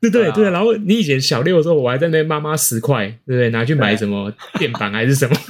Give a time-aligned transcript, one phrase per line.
[0.00, 3.50] 对对对，然后你以前小六的时候，我还在那妈妈十块，对不对？
[3.50, 5.36] 拿去买什么垫板还是什么？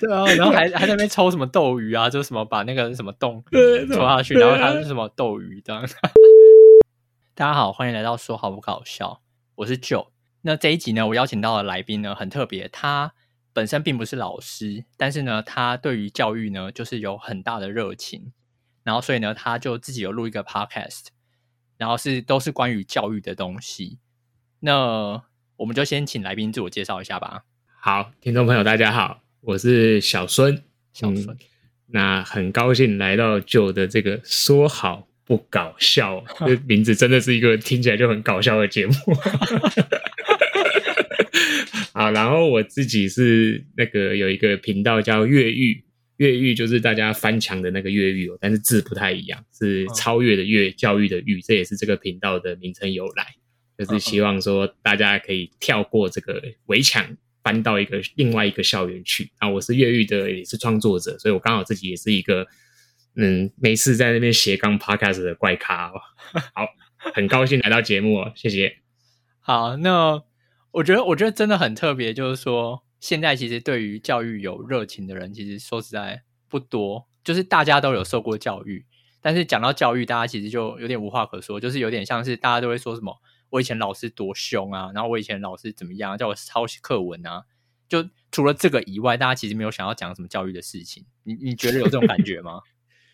[0.00, 3.42] 对啊，然后还还在那边抽什么斗鱼啊，就什么把那个什么洞
[3.90, 5.82] 抽下去，然后它是什么斗鱼这样。
[7.34, 9.22] 大家好，欢迎来到说好不搞笑，
[9.56, 10.08] 我是 Joe。
[10.42, 13.12] 那这一集呢，我邀请到的来宾呢很特别，他
[13.52, 18.32] 本身并不是老师，但是呢，他对于教育呢就是有很大的热情，
[18.84, 21.06] 然后所以呢，他就自己有录一个 podcast，
[21.78, 23.98] 然后是都是关于教育的东西。
[24.60, 25.22] 那
[25.56, 27.44] 我们就先请来宾自我介绍一下吧。
[27.80, 29.22] 好，听众朋友大家好。
[29.40, 30.60] 我是小孙，
[30.92, 31.38] 小孙、嗯，
[31.86, 38.92] 那很高兴来到 Joe 的这个说好不搞笑，这 名字真的是一个听起来就很搞笑的节目。
[41.94, 45.84] 好，然后我自己是那个有一个频道叫越育，
[46.18, 53.26] 越狱就是大家翻墙的那个越狱哦，但是字不太一样，是超越的越，教育的育，这也是这个频道的名称由来，
[53.76, 57.16] 就是希望说大家可以跳过这个围墙。
[57.40, 59.48] 搬到一个另外一个校园去啊！
[59.48, 62.46] 我是越狱的，也是创作者，所以我刚好自己也是一个
[63.16, 65.94] 嗯，没事在那边斜杠 podcast 的怪咖哦。
[66.52, 66.66] 好，
[67.14, 68.78] 很高兴来到节目哦，谢谢。
[69.40, 70.22] 好，那
[70.72, 78.84] 我觉得我觉得真的很特别，就是说现在其实对于教育有热情的人，其实说实在不多，就是大家都有受过教育，
[79.20, 83.16] 但是讲到教育，大家其实就有点无话可说，就是有点像是大家都会说什么。
[83.50, 87.44] 我以前老师多凶啊，然后我以前老师怎么样，叫我抄课文啊，
[87.88, 91.06] 就除了这个以外，大家其实没有想要讲什么教育的事情。
[91.22, 92.60] 你你觉得有这种感觉吗？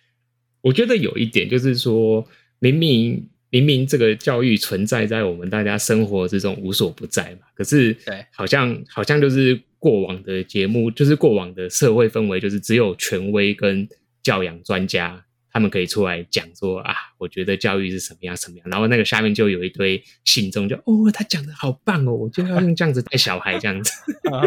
[0.62, 2.27] 我觉得有一点，就是说
[2.59, 13.87] 明明明明这个教育存在在我们大家生活之中无所不在嘛，可是对，好像好像就是过往的节目，就是过往的社会氛围，就是只有权威跟
[14.23, 15.27] 教养专家。
[15.51, 23.93] 他们可以出来讲说啊，我觉得教育是什么样什么样，然后那个下面就有一堆信众就哦，他讲的好棒哦，我就要用这样子带小孩这样子。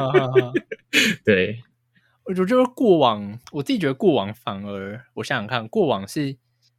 [1.23, 1.61] 对，
[2.25, 6.35] 我觉得过往我自己觉得过往反而我想想看，过往是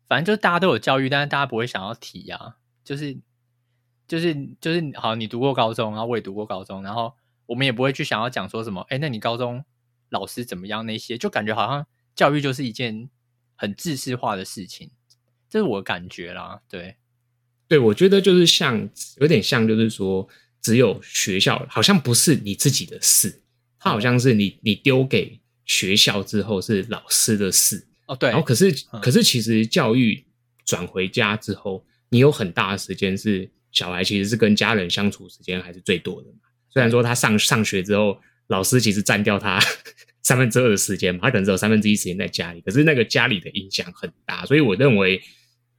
[0.08, 3.16] 反正就是大家都有教育，但是大家不会想要提啊，就是
[4.08, 7.14] 就是就是好，你读过高中，然后我也读过高中，然后
[7.48, 9.64] 我们也不会去想要讲说什么，哎，那你高中
[10.10, 13.10] 老师怎么样那些，就感觉好像教育就是一件。
[13.60, 14.88] 很制式化的事情，
[15.50, 16.62] 这是我的感觉啦。
[16.70, 16.94] 对，
[17.66, 20.28] 对，我觉得就是像有点像，就是说，
[20.62, 23.42] 只有学校好像不是你自己的事，
[23.80, 27.84] 它好像是你你丢给学校之后是老师的事。
[28.06, 28.30] 哦，对。
[28.30, 28.70] 然后可是
[29.02, 30.24] 可是其实教育
[30.64, 36.47] 转回家之后，你有很大的时间是小孩其实是跟家人相处时间还是最多的嘛。
[36.70, 39.60] 虽然说他上上学之后，老师其实占掉他。
[40.20, 45.22] 三分之二的时间嘛，他可能只有三分之一时间在家里，可是那个家里的影响很大，所以我认为，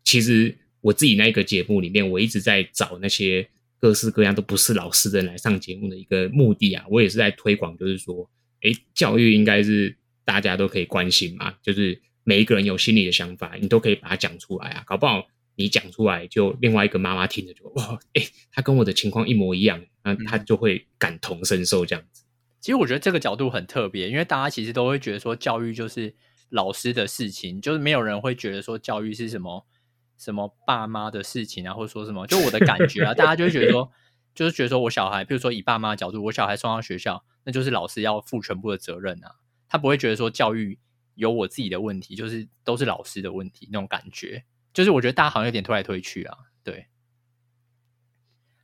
[0.04, 3.48] 其实我自己那个节目里面，我一直在找那些
[3.80, 8.28] 各式各样都不是老师的人来上节目的一个目的啊，我也是在推广，就是说，
[8.62, 9.96] 诶，教育应该是
[10.26, 15.28] 大家都可以关心嘛，就是每一个人有心里的想法，你都可以把它讲出来啊，搞不好
[15.60, 22.24] 你讲出来，就另外一个妈妈听了就哇，哎，他跟我的情况一模一样，那他就会感同身受这样子。
[22.62, 26.16] 其实我觉得这个角度很特别，因为大家其实都会觉得说教育就是
[26.50, 29.66] 老师的事情，就是没有人会觉得说教育是什么
[30.18, 32.26] 什么爸妈的事情啊，或者说什么。
[32.26, 33.92] 就我的感觉啊，大家就会觉得说，
[34.34, 39.36] 就是觉得说我小孩，比如说以爸妈的角度，我小孩送到学校，那就是老师要负全部的责任啊。
[39.68, 40.80] 他不会觉得说教育
[41.16, 44.44] 有我自己的问题，就是都是老师的问题那种感觉。
[44.74, 46.86] 就是我觉得大家好像有点推来推去啊，对，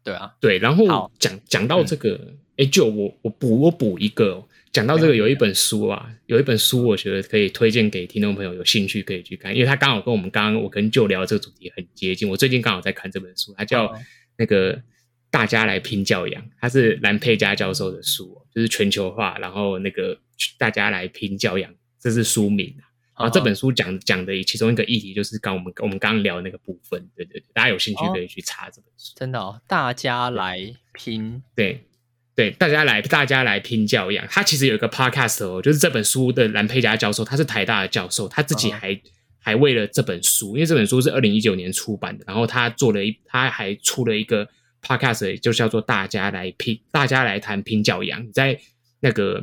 [0.04, 0.58] 对啊，对。
[0.58, 2.16] 然后讲讲到这个。
[2.16, 12.30] 嗯哎，就我我补我补一个，哦讲到这个有一本书啊，有一本书，我觉得可以推荐给听众朋友，有兴趣可以去看，因为它刚好跟我们刚刚我跟 Joe 聊这个主题很接近。
[12.30, 13.94] 我最近刚好在看这本书，它叫
[14.38, 14.78] 那个
[15.30, 20.18] 《大家来拼教养》，它是兰佩佳教授的书，就是全球化，然后那个
[20.58, 22.74] 大家来拼教养，这是书名。
[22.78, 22.85] 然
[23.16, 29.14] 后这本书讲讲的其中一个议题就是刚我们我们刚刚聊的那个部分，对对对，大家有兴趣可以去查这本书。
[29.16, 30.60] 真的哦，大家来
[30.94, 31.86] 拼，对。
[32.36, 34.28] 对，大家来，大家来拼教养。
[34.28, 39.02] 他其实有一个 podcast 哦，就是这本书的兰佩佳教授，他是台大的教授，他自己还、uh.
[39.40, 44.46] 还为了这本书，因为这本书是二零一九年出版的，然后他做了一，他还出了一个
[44.82, 48.20] podcast，就叫做“大家来拼，大家来谈拼教养”。
[48.28, 48.60] 你在
[49.00, 49.42] 那个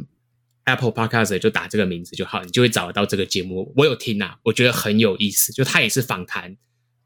[0.65, 3.73] Apple Podcast 就打这个名字就好，你就会找得到这个节目。
[3.77, 6.57] 我有听啊，我觉得很有意思，就他也是访谈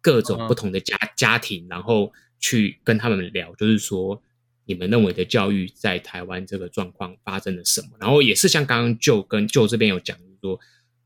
[0.01, 1.11] 各种不同的家、uh.
[1.17, 4.23] 家庭，然后去跟他们聊，就是说。
[4.69, 7.91] 你们认为的教育在台湾这个状况发生了什么？
[8.01, 10.59] 然后也是像刚刚 Joe 跟 Joe 这边有讲说，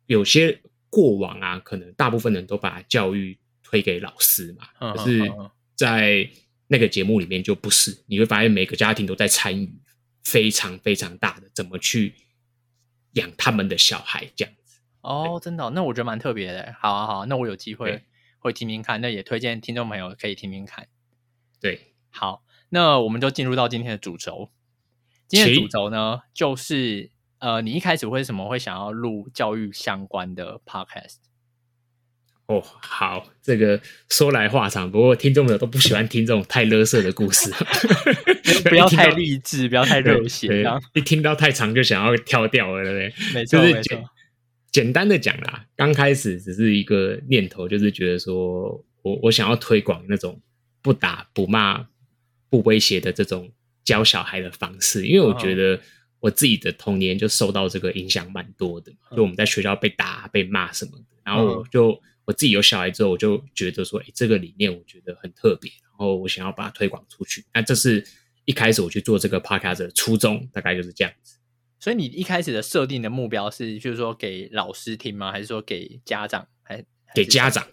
[0.07, 4.95] 有些过往啊，可能大部分人都把教育推给老师嘛。
[4.95, 5.31] 可、是
[5.77, 6.27] 在
[6.69, 9.71] 那个节目里面就不是，你会发现每个家庭都在参与
[10.25, 12.15] 非常非常大的怎么去
[13.13, 14.81] 养他们的小孩这样子。
[15.01, 16.75] 哦，真的、哦，那我觉得蛮特别的。
[16.79, 18.05] 好啊，好啊，那我有机会
[18.39, 20.89] 会听听看，那也推荐听众朋友可以听听看。
[21.61, 24.51] 对，好，那我们就进入到今天的主轴。
[25.27, 31.17] 今天的主轴呢，就是呃，你一开始为什么会想要录教育相关的 podcast？
[32.51, 37.49] 哦，好，这个说来话长，不过听众们都不喜欢听这种太垃圾的故事，
[38.69, 40.65] 不要太励志，不要太热血，
[40.95, 43.35] 一听到太长就想要跳掉了，对不对？
[43.35, 44.03] 没错，就是没错。
[44.73, 50.41] 简单的讲啦，刚开始只是一个念头，就是觉得说我我想要推广那种
[50.83, 51.87] 不打不骂
[52.49, 53.49] 不威胁的这种
[53.85, 55.81] 教小孩的方式，因为我觉得
[56.19, 61.97] 我自己的童年就受到这个影响蛮多的，就我们在学校被打被骂什么的，然后我就。
[62.31, 67.45] 我自己有小孩之后，我就觉得说，哎、欸，这个理念我觉得很特别，然后我想要把它推广出去。
[67.53, 68.07] 那这是
[68.45, 71.39] 一开始我去做这个 podcast 的初衷，大概就是这样子。
[71.81, 75.33] 所以你一开始的设定的目标是，就是说给老师听吗？
[75.33, 76.47] 还是说给家长？
[76.63, 77.67] 还给家长？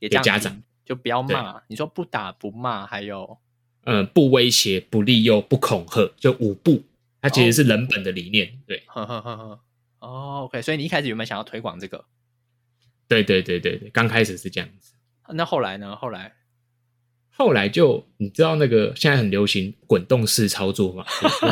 [0.00, 0.60] 给家长？
[0.84, 1.62] 就不要骂。
[1.68, 3.38] 你说不打不骂，还有
[3.84, 6.82] 嗯，不威胁、不利诱、不恐吓，就五不。
[7.22, 8.48] 它其实是人本的理念。
[8.48, 9.60] 哦、对，呵呵呵呵。
[10.00, 10.60] 哦，OK。
[10.62, 12.04] 所以你一开始有没有想要推广这个？
[13.10, 14.92] 对对对对对，刚开始是这样子。
[15.34, 15.96] 那后来呢？
[15.96, 16.32] 后来，
[17.32, 21.04] 后来就你知道那个现在很流行滚动式操作嘛？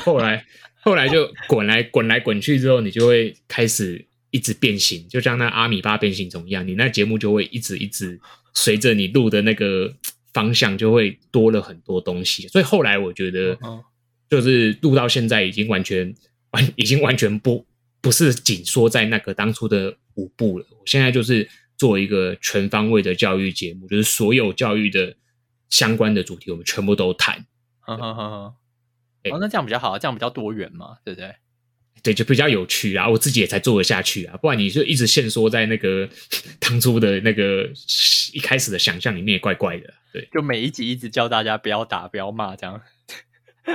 [0.05, 0.47] 后来
[0.81, 8.21] 后来就滚来滚来滚去之后，你就会开始一直变形，就像那阿米巴变形虫一样，你那节目就会一直一直
[8.55, 9.93] 随着你录的那个
[10.33, 12.47] 方向，就会多了很多东西。
[12.47, 13.59] 所以后来我觉得，
[14.31, 16.15] 就是录到现在已经完全
[16.53, 17.67] 完，已经完全不
[18.01, 19.97] 不是紧缩在那个当初的。
[20.19, 25.15] 五步了，我现在就是做一个全方位的教育节目，就是所有教育的
[25.71, 27.47] 相关的主题，我们全部都谈。
[27.81, 28.55] 哈哈哈！
[29.31, 31.33] 哦，那这样比较好，这样比较多元嘛，对不对？
[32.03, 36.09] 对，就比较有趣啊，我自己也才做得下去啊，不然你就一直限缩在那个
[36.59, 37.71] 当初的那个
[38.33, 39.95] 一开始的想象里面，也怪怪的。
[40.13, 42.81] 对，就每一集一直教大家不要打，不要骂，这样。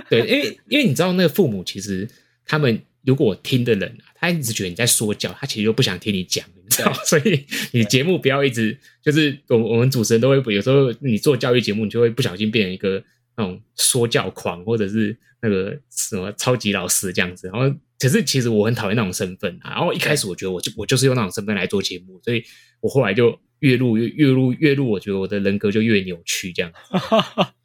[0.10, 2.10] 对，因为因为你知道，那个父母其实
[2.46, 2.84] 他们。
[3.06, 6.94] 如果我听的人啊，他一直觉得你在说教，他其实就不想听你讲，你知道？
[7.04, 13.04] 所以你节目不要一直就是我我们主持人都会有时候你做教育节目，你就会不小心变成一个
[13.36, 17.50] 那种说教狂，或者是那个什么超级老师这样子。
[17.54, 19.72] 然后可是其实我很讨厌那种身份啊。
[19.72, 22.42] 然后一开始我觉得我就我就是用那种身份来做节目，所以
[22.80, 26.72] 我后来就越录越越录越录，我觉得我的人格就越扭曲这样。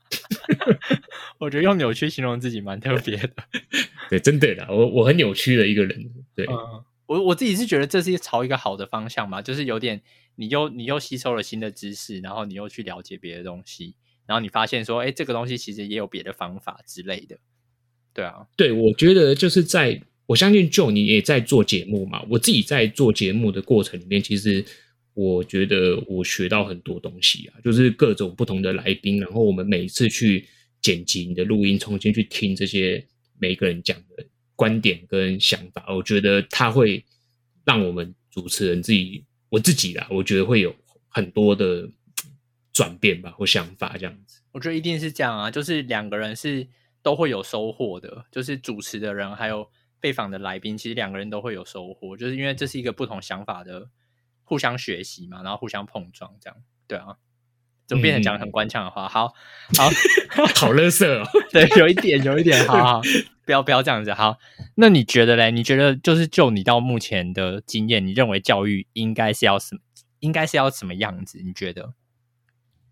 [1.38, 3.30] 我觉得用扭曲形容自己蛮特别的。
[4.10, 6.10] 对，真的啦，我我很扭曲的一个人。
[6.34, 10.00] 对，嗯、我我自己是觉得这是朝一个好的方向嘛，就是有点
[10.36, 13.94] 你又你又吸收了新的知识，然后你又去了解别的东西，
[14.26, 17.38] 然后你发现说，哎，这个东西其实也有别的方法之类的。
[18.14, 24.64] 对啊，对，我觉得就是在我相信 Joe 你也在做节目嘛，我自己在做节目的过程里面，其实
[25.18, 30.46] 我觉得我学到很多东西啊，就是各种不同的来宾，然后我们每一次去
[30.80, 33.04] 剪辑你的录音，重新去听这些。
[33.40, 34.26] 每个人讲的
[34.56, 37.04] 观点跟想法，我觉得他会
[37.64, 40.74] 让我们主持人自己，我自己啦，我觉得会有
[41.06, 41.88] 很多的
[42.72, 44.40] 转变吧，或想法这样子。
[44.50, 46.66] 我觉得一定是这样啊，就是两个人是
[47.00, 49.64] 都会有收获的，就是主持的人还有
[50.00, 53.88] 被访的来宾，其实两个人都会有收获，就是因为这是一个不同想法的
[54.48, 57.16] 互相学习嘛，然后互相碰撞，这样对啊。
[57.86, 59.08] 怎么变成讲很官腔的话？
[59.08, 59.28] 好
[59.74, 59.88] 好
[60.54, 61.26] 好，垃圾哦。
[61.50, 62.66] 对，有一点，有一点。
[62.66, 63.02] 好好，
[63.46, 64.12] 不要不要这样子。
[64.12, 64.38] 好，
[64.74, 65.50] 那你觉得嘞？
[65.50, 69.80] 你觉得就是就你到目前的经验，你认为教育应该是要什么？
[70.20, 71.40] 应该是要什么样子？
[71.42, 71.94] 你觉得？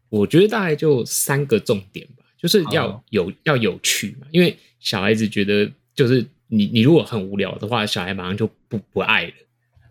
[0.09, 4.27] 我觉得大概就三个重点吧，就是要有要有趣嘛。
[4.31, 9.33] 因为小孩子觉得，就是你你如果很无聊的话，小孩马上就不不爱了。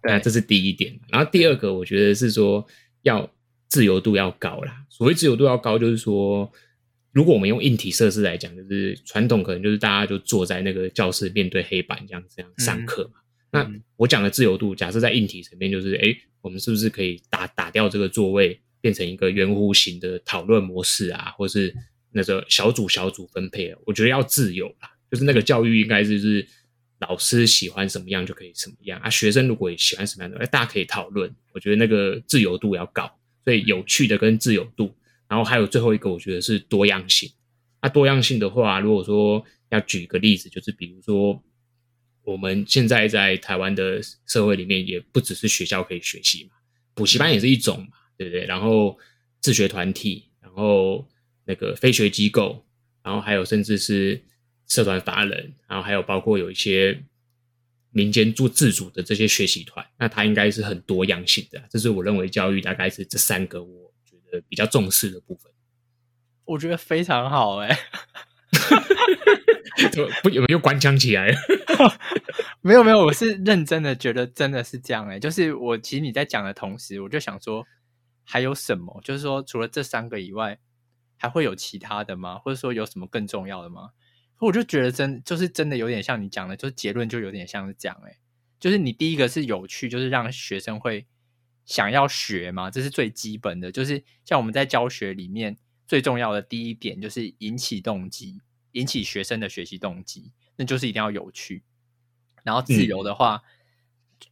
[0.05, 0.99] 对，这是第一点。
[1.09, 2.65] 然后第二个，我觉得是说
[3.03, 3.29] 要。
[3.67, 4.85] 自由度要高啦。
[4.89, 6.49] 所谓自由度要高，就是说，
[7.11, 13.19] 如果我们用硬体设施来讲，就是传统可能就是大家就坐在那个教室面对黑板这样这样上课嘛。
[13.51, 21.75] 嗯、那我讲的自由度，假设在硬体层面，就是哎，我们是不是可以打打掉这个座位，变成一个圆弧形的讨论模式啊，或是
[22.11, 23.79] 那个小组小组分配啊？
[23.85, 26.47] 我觉得要自由啦，就是那个教育应该就是
[26.99, 31.33] 老师喜欢什么样就可以什么样啊，学生如果喜欢什么样的，大家可以讨论。
[31.53, 33.09] 我觉得那个自由度要高。
[33.43, 34.91] 所以有趣的跟自由度，
[35.27, 37.29] 然后还有最后一个，我觉得是多样性。
[37.79, 41.39] 那多样性的话，如果说要举一个例子，就是比如说
[42.23, 46.55] 我们现在在台湾的社会里面，也不只是学校可以学习嘛，
[46.95, 48.45] 补习班也是一种嘛，对不对？
[48.45, 48.97] 然后
[49.41, 51.07] 自学团体，然后
[51.45, 52.65] 那个非学机构，
[53.03, 54.19] 然后还有甚至是
[54.67, 57.03] 社团法人，然后还有包括有一些
[57.91, 61.61] 民间做自主的这些学习团，那它应该是很多样性的。
[61.69, 65.51] 这是我认为教育大概是这三个我觉得比较重视的部分。
[66.45, 67.77] 我觉得非常好哎、欸。
[70.23, 71.35] 不有没有官腔起来？
[72.61, 75.19] 没有没有，我是认真的，觉得真的是这样哎、欸。
[75.19, 77.65] 就是我其实你在讲的同时，我就想说，
[78.23, 79.01] 还有什么？
[79.03, 80.57] 就是说，除了这三个以外，
[81.17, 82.37] 还会有其他的吗？
[82.39, 83.89] 或者说有什么更重要的吗？
[84.39, 88.17] 我就觉得真就是真的有点像你讲的，就是结论就有点像是这样哎、欸。
[88.59, 91.05] 就是你第一个是有趣，就是让学生会
[91.65, 93.71] 想要学嘛，这是最基本的。
[93.71, 98.41] 就是像我们在教学里面最重要的第一点，就是引起动机。
[98.75, 101.63] 引起学生的学习动机，那就是一定要有趣。
[102.43, 103.41] 然后自由的话，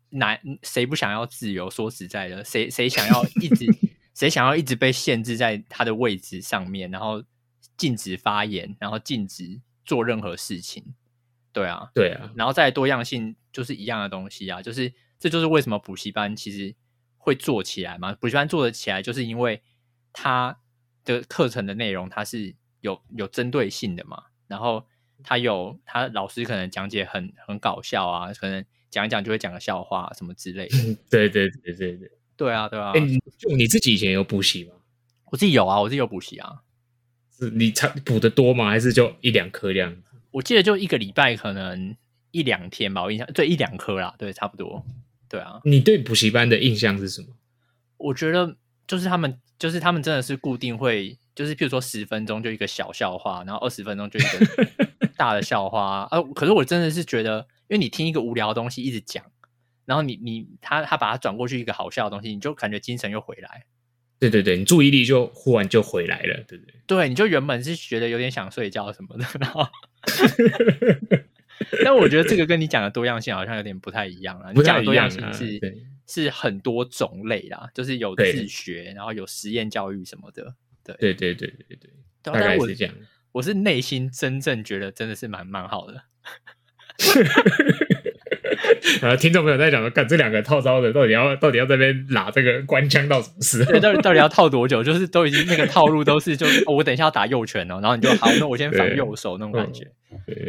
[0.09, 1.69] 哪、嗯、谁不想要自由？
[1.69, 3.65] 说实在的，谁谁想要一直
[4.13, 7.23] 谁想要一直被限制在他的位置上面，然后
[7.77, 10.95] 禁止发言，然后禁止做任何事情？
[11.51, 12.31] 对啊，对啊。
[12.35, 14.61] 然后再多样性，就是一样的东西啊。
[14.61, 16.75] 就是这就是为什么补习班其实
[17.17, 18.13] 会做起来嘛。
[18.13, 19.61] 补习班做得起来，就是因为
[20.11, 20.59] 它
[21.05, 24.23] 的课程的内容它是有有针对性的嘛。
[24.47, 24.85] 然后
[25.23, 30.77] 他有他老师可能讲解很很搞笑啊，可能讲一讲就会讲个笑话什么之类的。
[31.09, 32.91] 对对对对对，对啊对啊。
[32.93, 32.99] 哎，
[33.37, 34.73] 就你自己以前有补习吗？
[35.31, 36.61] 我自己有啊，我自己有补习啊。
[37.43, 38.69] 是你差补的多吗？
[38.69, 39.95] 还是就一两科这样？
[40.31, 41.95] 我记得就一个礼拜可能
[42.31, 44.85] 一两天吧，我印象对一两科啦，对，差不多。
[45.29, 45.59] 对啊。
[45.63, 47.27] 你对补习班的印象是什么？
[47.97, 48.55] 我觉得
[48.87, 51.17] 就是他们，就是他们真的是固定会。
[51.35, 56.21] 就是譬如说十分钟就一个小笑话，然后二十分钟就一个 大的笑话啊！
[56.35, 59.25] 可是我真的是觉得，因为你听一个无聊的东西一直讲，
[59.85, 63.65] 然后你你他他把它转过去一个好笑的东西，你就感觉精神又回来。
[64.19, 66.73] 对对对，你注意力就忽然就回来了，对不对？
[66.87, 69.67] 对，你就原本是觉得有点想睡觉什么的，然后，
[71.83, 74.51] 但我觉得这个跟你讲的多样性好像有点不太一样啊。
[74.53, 75.59] 你讲的多样性是
[76.07, 80.55] 是很多种类啦，就是有自学，然后有实验教育什么的。
[80.83, 81.89] 对对对对对对，
[82.21, 82.93] 大概是这样。
[83.31, 86.03] 我是内心真正觉得真的是蛮蛮好的。
[89.01, 93.71] 然后听众朋友在讲说，干这两个套招的，到底要到底要在这边拿这个官腔到什么时候？
[93.71, 94.83] 对，到底到底要套多久？
[94.83, 99.91] 就是都已经那个套路都是就，就、哦、我等一下要打右拳哦，然后你就好，那我先防右手那种感觉。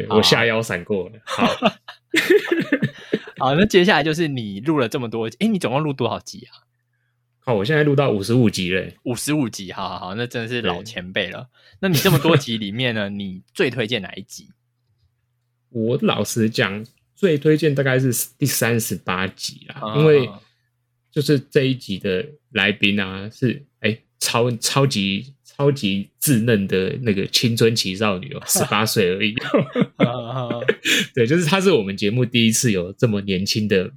[0.09, 1.15] 我下腰闪过了。
[1.25, 1.45] 好，
[3.37, 6.63] 好，那接下来就是你录了这么多，哎，你总共录多少集啊？
[7.39, 8.85] 好，我现在录到五十五集了。
[9.03, 11.47] 五十五集，好好好，那真的是老前辈了。
[11.79, 14.49] 那你这么多集里面呢，你最推荐哪一集？
[15.69, 16.85] 我老实讲，
[17.25, 20.29] 最推荐大概是第三十八集啦，因为
[21.11, 29.33] 就是这一集的来宾啊，是哎、欸、超超级超级稚嫩的那个青春期少女哦，十八 岁而已。
[31.15, 33.91] 对，就是她是我们节目第一次有这么年轻的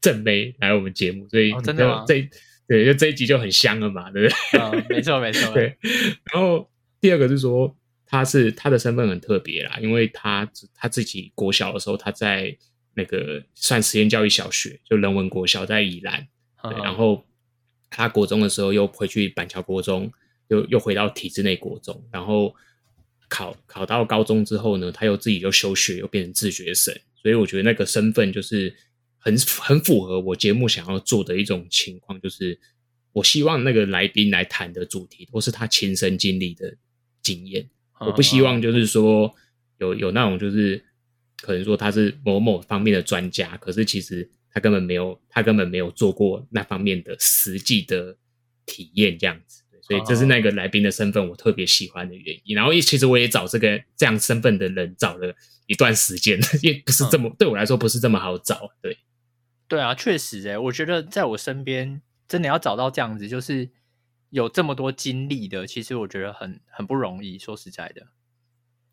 [0.00, 2.04] 正妹来我们节目，所以真的吗？
[2.06, 2.30] 这。
[2.68, 4.60] 对，就这一集就很香了嘛，对不对？
[4.60, 5.52] 嗯，没错，没错。
[5.52, 5.76] 对，
[6.32, 7.76] 然后第二个是说，
[8.10, 12.56] 他是他的身份很特别啦，因为他他自己国小的时候，他在
[12.94, 16.26] 那个算实验教育小学，就人文国小在宜兰。
[16.62, 17.24] 对，然后
[17.88, 20.12] 他国中的时候又回去板桥国中，
[20.48, 22.52] 又又回到体制内国中，然后
[23.28, 26.92] 考考到高中之后呢，他又自己又休学，又变成自学生。
[27.22, 28.74] 所以我觉得那个身份就是。
[29.22, 32.58] 很很符合我节目想要做的一种情况，就是
[33.12, 36.74] 我希望那个来宾来谈的主题都是他亲身经历的
[37.20, 37.68] 经验，
[38.00, 39.34] 我不希望就是说
[39.78, 40.82] 有有那种就是
[41.42, 48.16] 可能说他是某某方面的专家，可是其实他根本没有他根本没有做过那方面的实际的
[48.66, 52.56] 体验这样子，所以这是那个来宾的身份我特别喜欢的原因。
[52.56, 55.34] 然后其实我也找这个这样身份的人找了
[55.66, 58.96] 一段时间， 也不是这么对我来说不是这么好找，对。
[59.68, 63.70] 对啊，确实诶，我觉得在我身边真的要找到这样子，就是
[64.30, 67.38] 有这么多经历的，其实我觉得很很不容易。
[67.38, 68.06] 说实在的，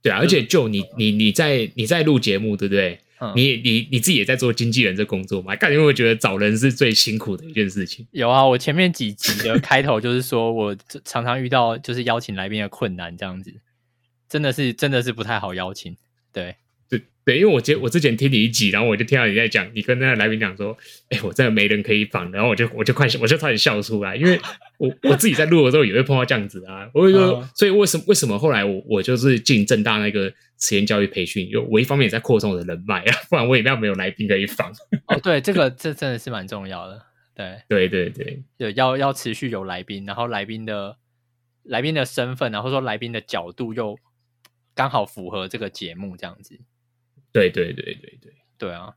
[0.01, 2.99] 对啊，而且就你你你在你在录节目，对不对？
[3.19, 5.55] 嗯、你你你自己也在做经纪人这工作嘛？
[5.55, 8.07] 感觉会觉得找人是最辛苦的一件事情。
[8.11, 13.51] 有啊，我前面几集的开头就是说我常常遇到就是邀请来宾的困难，这样子
[14.29, 15.97] 真的是真的是不太好邀请，
[16.31, 16.57] 对。
[17.27, 20.77] 对，因为我接我之前听你一集，然后我就听到你在讲，你跟那个来宾讲说，
[21.09, 24.39] 哎，我真的没人可以访，然后我就我就快我就差点笑出来，因为
[24.77, 34.71] 我 我自己在录的时候也会碰到这样子啊，我会说，嗯、所以为什么为什么后来我我就是进正大那个实验教育培训，就我一方面也在扩充我的人脉啊，不然我也没有没有来宾可以访。
[35.07, 37.05] 哦，对，这个这真的是蛮重要的，
[37.35, 40.95] 对，对对对，对，要要持续有来宾，然后来宾的
[41.63, 43.99] 来宾的身份，然后说来宾的角度又
[44.73, 46.57] 刚好符合这个节目这样子。
[47.37, 48.95] 对对对对对对啊！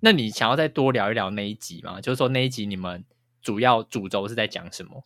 [0.00, 2.00] 那你想要再多聊一聊那一集吗？
[2.00, 3.04] 就是说那一集你们
[3.42, 5.04] 主要主轴是在讲什么？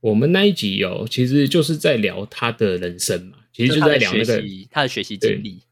[0.00, 5.62] 我们那一集有，其实就是在聊他的人生嘛，其实就在聊那个他的学习经历。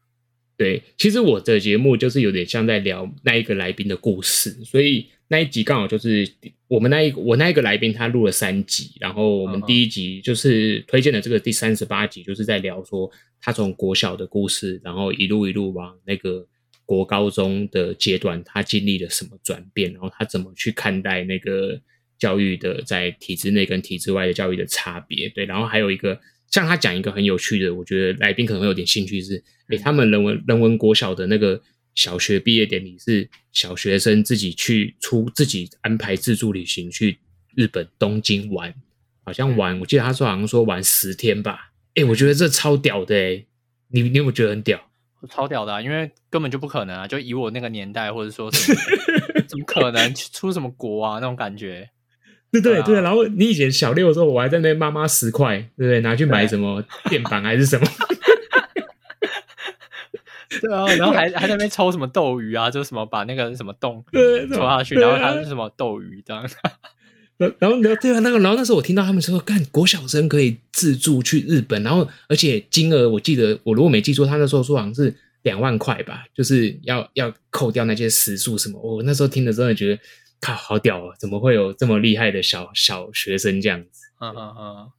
[0.57, 6.29] 对，其实我的节目就是有点像在聊那一个来宾的故事，所以那一集刚好就是
[6.67, 13.09] 我们那一我那一个来宾他录了三集，然后我们第一集就是推荐的这个第三十八集，就是在聊说
[13.41, 16.45] 他从国小的故事，然后一路一路往那个
[16.85, 21.79] 国高中的阶段，他经历了什么转变，然后他怎么去看待那个
[22.19, 25.27] 教育的在体制内跟体制外的教育的差别。
[25.29, 26.19] 对，然后还有一个。
[26.51, 31.59] 像他讲一个很有趣的，我觉得来宾可能会有点兴趣是，诶，他们人文人文国小的那个
[31.95, 37.17] 小学毕业典礼是小学生自己去出自己安排自助旅行去
[37.55, 38.73] 日本东京玩，
[39.23, 43.47] 好像玩，我记得他说好像说玩十天吧，诶，我觉得这超屌的诶，
[43.89, 44.79] 你你有没有觉得很屌？
[45.29, 48.79] 超屌的啊，因为根本就不可能啊，就以我那个年代或者说什么，
[49.47, 51.89] 怎么可能出什么国啊那种感觉。
[52.51, 55.99] 对对对，然后你以前小六的时候，我还在那妈妈十块，对不对？
[56.01, 57.87] 拿去买什么电板还是什么？
[60.67, 64.03] 对啊，然后还还在那边抽什么斗鱼啊，就什么把那个什么洞
[64.51, 66.43] 抽下去，然后他是什么斗鱼这样。
[67.37, 78.79] 然后然后对啊，那个然后那时候我听到他们说，干国小生可以自助去日本，然后而且金额我记得我如果没记错，他那时候说好像是两万块吧，就是要 要扣掉那些食宿什么。
[78.81, 80.01] 我那时候听的真的觉得。
[80.41, 81.15] 靠，好屌啊！
[81.17, 84.05] 怎么会有这么厉害的小小学生这样子？
[84.19, 84.91] 嗯嗯嗯，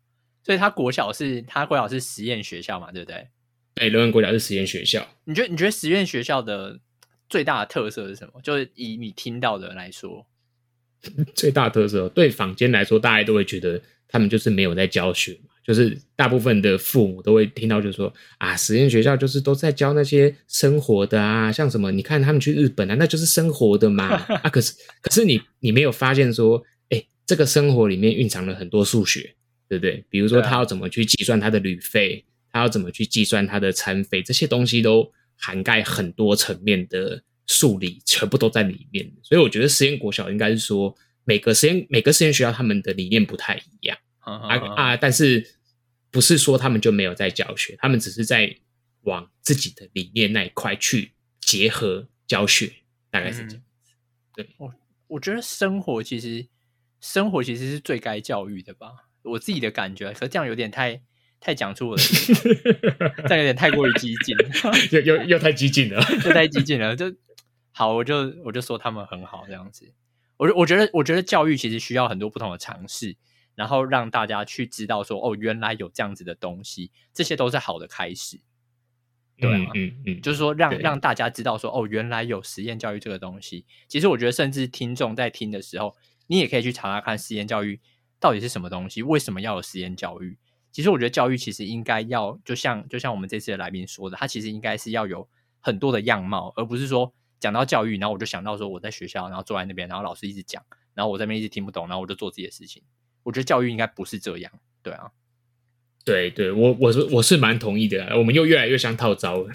[0.43, 3.29] 所以他国小是他国小是实验学校嘛，对不对？
[3.77, 5.07] 对，人文国家是实验学校。
[5.25, 6.81] 你觉得你觉得实验学校的
[7.29, 8.41] 最大的特色是什么？
[8.43, 10.27] 就是以你听到的来说，
[11.35, 15.51] 最大的特色对坊间来说，大家都会觉得他们就是没有在教学嘛。
[15.63, 24.05] 就是大部分的父母都会听到，就是说啊，实验学校就是都在教那些生活的啊，像什么，你看他们去日本啊，那就是生活的嘛
[24.45, 24.49] 啊。
[24.49, 29.35] 可是，可是你你没有发现说，哎，这个生活里面蕴藏了很多数学，
[29.69, 30.05] 对不对？
[30.09, 32.25] 比如说他要怎么去计算他的旅费，
[32.57, 39.13] 他要怎么去计算他的餐费，这些东西都涵盖很多层面的数理，全部都在里面。
[39.23, 45.55] 所以我觉得实验国小应该是说，每个实验每个实验学校他们的理念不太一样啊啊，但是。
[46.09, 48.57] 不是说他们就没有在教学，他们只是在
[49.03, 52.73] 往自己的理念那一块去结合教学，
[53.11, 53.57] 大概是这样。
[53.57, 53.63] 嗯、
[54.35, 54.75] 对，我
[55.09, 56.47] 我觉得生活其实
[57.03, 58.93] 生活其实是最该教育的吧，
[59.25, 60.11] 我自己的感觉。
[60.15, 61.03] 可是这样有点太
[61.41, 64.37] 太讲出了，这样有点太过于激进，
[64.93, 66.95] 又又又太激进了， 又太激进了。
[66.97, 67.15] 就
[67.73, 69.93] 好，我就我就说他们很好这样子。
[70.37, 73.17] 我我觉得我觉得教育其实需要很多不同的尝试。
[73.57, 78.39] 然后让大家去知道说，哦，原来有这样子的东西，这些都是好的开始，
[79.39, 83.65] 对啊，嗯嗯，嗯，就是说让让大家知道说，哦，原来有实验教育这个东西。
[83.89, 85.97] 其实我觉得，甚至听众在听的时候，
[86.27, 87.81] 你也可以去查查看实验教育
[88.21, 90.37] 到底是什么东西，为什么要有实验教育？
[90.77, 95.27] 其实我觉得教育其实应该要，就像就像我们这次的来宾说的，它其实应该是要有
[95.59, 97.11] 很多的样貌，而不是说
[97.41, 100.63] 讲到教育，然后我就想到说我在学校，然后坐在那边，然后老师一直讲，
[100.93, 102.83] 然后我在那边一直听不懂，然后我就做自己的事情。
[103.23, 105.13] 我觉得教育应该不是这样，对啊，
[106.05, 108.15] 对对，我我是我是蛮同意的。
[108.19, 109.51] 我们又越来越像套招了，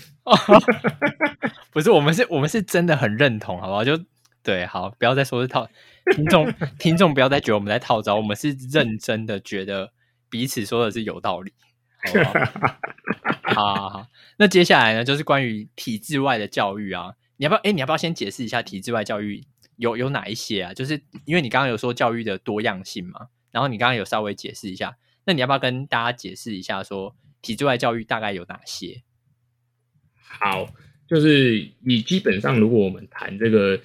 [1.69, 3.83] 不是，我们是，我们是真的很认同，好不好？
[3.85, 3.95] 就
[4.41, 5.69] 对，好，不要再说是套
[6.15, 9.93] 听众，听众不要再觉得我们在套招，我们是认真的，觉得
[10.31, 11.53] 彼此说的是有道理，
[12.03, 12.33] 好不好？
[13.43, 17.61] 好，好，好，那接下来呢，就是关于体制外的教育啊，你要不要？
[17.61, 19.43] 哎，你要不要先解释一下体制外教育
[19.75, 20.73] 有有哪一些啊？
[20.73, 23.27] 就是因为你刚刚有说教育的多样性嘛。
[23.51, 29.03] 然后你刚刚有稍微解释一下，那你要不要跟大家解释一下，说体制外教育大概有哪些？
[30.15, 30.73] 好，
[31.05, 33.77] 就是你基本上，如果我们谈这个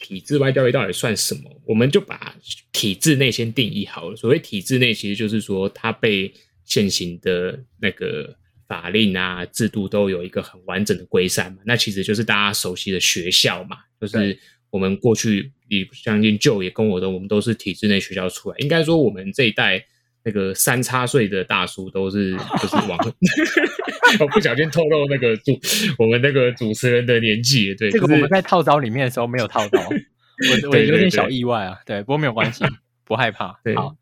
[0.00, 2.34] 体制外教育到底算什么，我们就把
[2.72, 4.16] 体制内先定义好了。
[4.16, 6.32] 所谓体制内，其实就是说它被
[6.64, 8.36] 现行的那个
[8.68, 11.58] 法令啊、制度都有一个很完整的规范嘛。
[11.64, 14.38] 那其实就是大家熟悉的学校嘛，就是。
[14.68, 18.58] 我们过去，你相信旧也跟我的，我们都是体制内学校出来。
[18.58, 19.82] 应该说，我们这一代
[20.26, 22.98] 那个三叉岁的大叔都是 就是往，
[24.20, 25.58] 我不小心透露那个主
[25.98, 27.72] 我们那个主持人的年纪。
[27.76, 31.78] 对，这个我们在套招里面的时候没有套招， 我我有点小意外啊。
[31.86, 32.64] 对，不过没有关系，
[33.04, 33.58] 不害怕。
[33.62, 33.96] 对，好，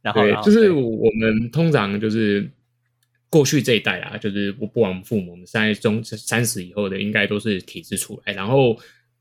[0.00, 2.48] 然后，对，就是我们通常就是
[3.28, 8.78] 过去这一代啊，就是不不枉父母，我们现在中三十以后的应该都是体制出来，然后。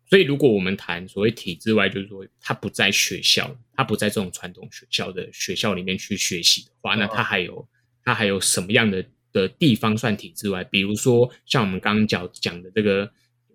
[0.09, 7.67] 所以如果我们谈所谓体制外，就是说他不在学校，他不在这种传统学校的学校里面去学习的话，那他还有
[8.03, 10.63] 他还有什么样的的地方算体制外？
[10.65, 13.11] 比如说像我们刚刚讲讲的这个，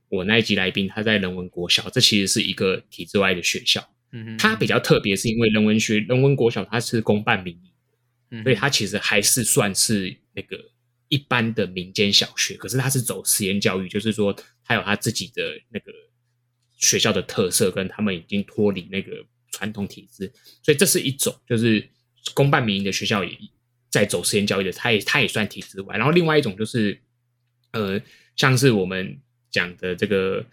[0.09, 3.89] 我那一集来宾他在人文国小，这其实是一个体制外的学校。
[4.11, 7.71] 嗯，它比较特别，是因为人文学人文国小它是公办民营，
[8.31, 10.59] 嗯，所以它其实还是算是那个
[11.09, 14.35] 一般的民间小学，可是它是走实验教育，就是说
[14.65, 15.93] 它有它自己的那个
[16.79, 21.87] 学校的特色，跟他们已经脱离那个传统体制，所以这是一种就是
[22.35, 23.37] 公办民营的学校也
[23.91, 25.97] 在走实验教育的，它也它也算体制外。
[25.97, 26.99] 然后另外一种就是
[27.73, 28.01] 呃，
[28.37, 29.19] 像是我们
[29.51, 30.45] 讲的这个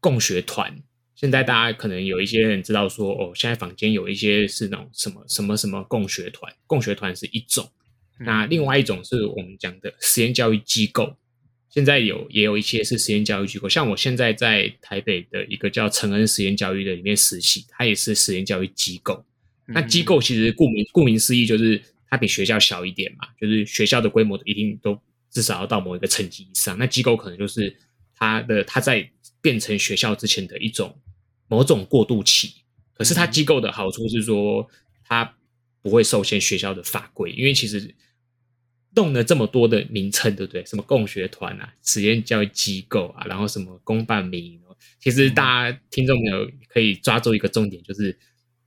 [0.00, 0.76] 共学团。
[1.14, 7.70] 现在大家可能有一些人知道说，哦，现在坊间有一些是那种什么什么什么共学团，共学团是一种，
[8.20, 11.16] 那另外一种是我们讲的实验教育机构。
[11.74, 19.24] 现在有也有一些是实验教育机构，像我现在在台北的一个叫承恩实验教育的里面实习，它也是实验教育机构。
[19.66, 24.96] 那机构其实顾名顾名思义，就是它比学校小一点嘛，就是学校的规模一定都
[25.32, 26.78] 至少要到某一个层级以上。
[26.78, 27.76] 那机构可能就是
[28.14, 29.10] 它的它在
[29.42, 30.96] 变成学校之前的一种。
[31.46, 32.54] 某种过渡期，
[32.94, 34.66] 可是它机构的好处是说，
[35.06, 35.36] 它
[35.82, 37.94] 不会受限学校的法规，因为其实
[38.94, 40.64] 动了这么多的名称，对不对？
[40.64, 44.60] 什么共学团啊、实验教育机构啊，然后什么公办民营，
[45.00, 48.16] 其实大家听众朋友可以抓住一个重点，就是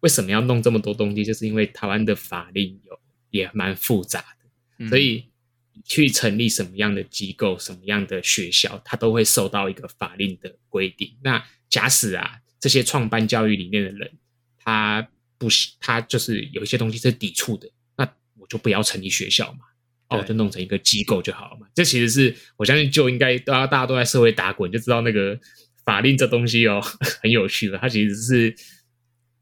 [0.01, 1.23] 为什么要弄这么多东西？
[1.23, 4.23] 就是因为台湾的法令有也蛮复杂
[4.77, 5.25] 的，所以
[5.83, 11.15] 去成立什么样的机构、什么样的学校，它都会受到一个法令的规定。
[11.23, 12.41] 那假使啊。
[12.59, 14.11] 这些创办教育理念的人，
[14.57, 15.47] 他不，
[15.79, 19.59] 他就是有一些东西是抵触的，那我就不要成立学校嘛，
[20.09, 21.67] 哦，就弄成一个机构就好了嘛。
[21.73, 25.39] 这其实是我相信，就应该大家大家都在社会打滚，就知道那个
[25.83, 26.81] 法令这东西哦，
[27.21, 27.77] 很有趣的。
[27.77, 28.55] 它其实是，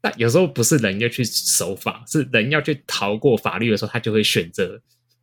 [0.00, 4.80] 但有时候不是人要去守法，是人要去逃过法律的时候，他就会选择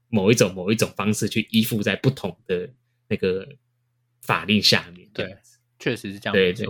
[0.09, 2.69] 某一种某一种方式去依附在不同的
[3.07, 3.47] 那个
[4.21, 5.09] 法令下面。
[5.13, 5.35] 对，
[5.79, 6.33] 确实是这样。
[6.33, 6.65] 对对。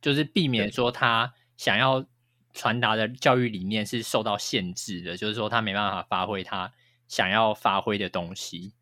[0.00, 2.06] 就是避免说他想要
[2.54, 6.72] 传达的教育理念是受到限制的，就是说他没办法发挥他
[7.08, 8.74] 想要发挥的东西。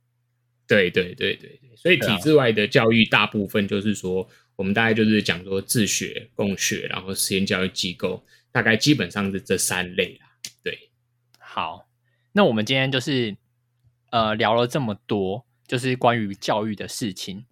[0.66, 10.26] 对对对对对，所以体制外的教育大部分就是说，我们大概就是讲说自学、共学，然后实验教育机构，大概基本上是这三类啦。
[10.62, 10.90] 对，
[11.38, 11.88] 好，
[12.32, 13.36] 那我们今天就是
[14.10, 17.46] 呃聊了这么多，就是关于教育的事情。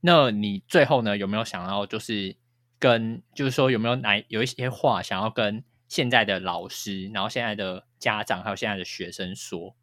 [0.00, 2.36] 那你最后呢，有没有想要就是？
[2.80, 9.76] 跟就是说，有没有哪有一些话想要跟现在的老师，然后现在的家长，还有现在的学生说？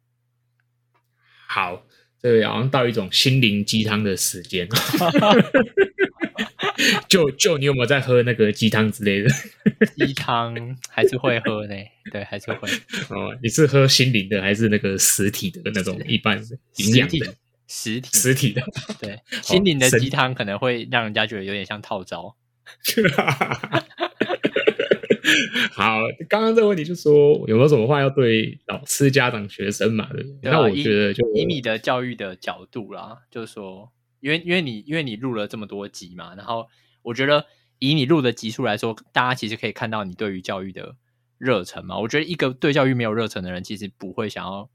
[1.48, 1.82] 好，
[2.22, 4.68] 这个好像到一种心灵鸡汤的时间。
[7.08, 9.30] 就就你有没有在喝那个鸡汤之类的？
[9.96, 10.54] 鸡汤
[10.88, 11.74] 还是会喝呢？
[12.12, 12.68] 对，还是会。
[13.08, 16.38] 哦，你是喝心灵的，还是那个实体的那种一般
[16.76, 17.34] 营养的？
[17.66, 18.62] 实体实体的。
[19.00, 22.36] 对， 心灵的鸡汤可能会让人家觉得有点像套招。
[25.72, 30.08] 好，刚刚这个问题就是说有没有什么话要对老师、家长、学生嘛？
[30.12, 36.68] 对，对，那我觉得就以，以你的教育的角度啦，就是说，因为因为你因为你录了这么多集嘛，然后
[37.02, 37.46] 我觉得
[37.78, 40.96] 以你录的集数来说，大家其实可以看到你对于教育的
[41.38, 41.98] 热忱嘛。
[41.98, 44.70] 我觉得一个对教育没有热忱的人，其实不会想要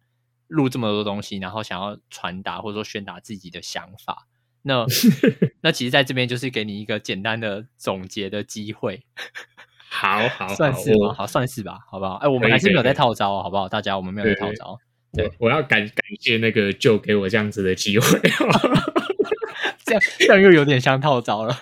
[0.47, 4.27] 录这么多东西，然后想要传达或者说宣达自己的想法。
[4.65, 4.85] 那
[5.61, 9.03] 那其实，在这边就是给你一个简单的总结的机会。
[9.93, 11.13] 好好，算是吗？
[11.13, 12.15] 好，算是吧，好不好？
[12.15, 13.69] 哎，我们还是没有在套招，好不好？
[13.69, 14.75] 大家，我们没有在套招。
[15.15, 18.19] 对，我要感感谢那个就给我这样子的机会。
[19.85, 21.55] 这样 这样又有点像套招了。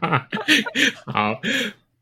[1.06, 1.40] 好，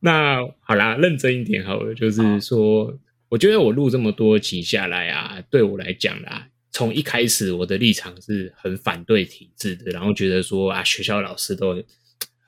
[0.00, 1.94] 那好啦，认真一点好了。
[1.94, 2.92] 就是说，
[3.28, 6.48] 我觉得我录这么多集下来啊，对我来讲啦。
[6.72, 11.80] 从一开始，我的立场是很反对体制的，然后觉得说啊，学校老师都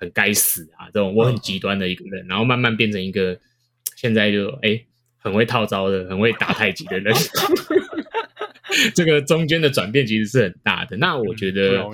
[0.01, 3.39] 很该死啊，这种我很极端的一个人，然后慢慢变成一个
[3.97, 4.83] 现在就哎
[5.19, 7.15] 很会套招的、很会打太极的人。
[8.95, 10.97] 这个中间的转变其实是很大的。
[10.97, 11.85] 那我觉得，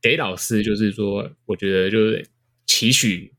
[0.00, 2.24] 给老师就是说，我觉得就是
[2.66, 3.32] 期许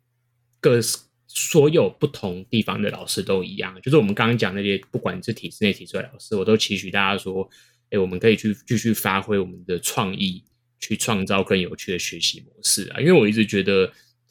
[0.60, 0.80] 各
[1.28, 7.50] 所有不同地方的老师都一样，就是我们刚刚讲那些，不管是体制内、体制外老师，我都期许大家说。
[7.94, 10.42] 哎，我们可以去继续发挥我们的创意，
[10.82, 13.00] 去创造更有趣的学习模式啊！
[13.00, 13.90] 因为我一直觉得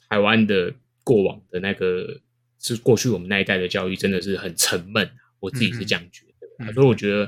[0.09, 0.71] 台湾的
[1.03, 2.19] 过往的那个
[2.59, 5.09] 是过去我们那一代的教育真的是很沉闷，
[5.39, 6.73] 我自己是这样觉得。
[6.73, 7.27] 所以我觉得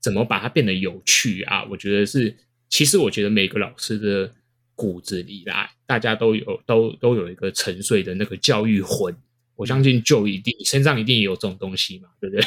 [0.00, 1.64] 怎么把它变得有趣啊？
[1.70, 2.34] 我觉得是，
[2.68, 4.32] 其实我觉得每个老师的
[4.74, 9.14] 骨子里啦，大家都有都都有一个沉睡的那个教育魂，
[9.54, 12.44] 我相信就一定身上一定也有这种东西嘛，对不对？